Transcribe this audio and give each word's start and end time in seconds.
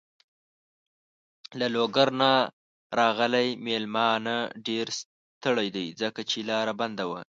له 1.59 1.67
لوګر 1.75 2.09
نه 2.21 2.31
راغلی 2.99 3.47
مېلمانه 3.65 4.37
ډېر 4.67 4.85
ستړی 4.99 5.67
دی. 5.75 5.85
ځکه 6.01 6.21
چې 6.29 6.37
لاره 6.49 6.73
بنده 6.81 7.05
وه. 7.09 7.21